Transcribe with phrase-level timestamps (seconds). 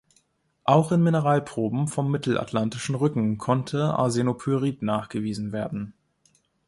[0.63, 5.93] Auch in Mineralproben vom Mittelatlantischen Rücken konnte Arsenopyrit nachgewiesen werden.